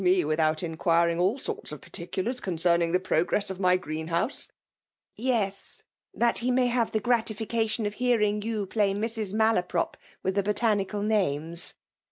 [0.03, 4.07] 75 Aectsme v^ithoiit inquiriag all sorts of parti* adm ccmcenung the pxogress of my green
[5.15, 5.83] ''Yes;
[6.17, 9.31] tbat he may have the gratificatioQ of hearaig yoa play Mrs.
[9.35, 9.93] Malaprop
[10.23, 11.75] with the botanical names."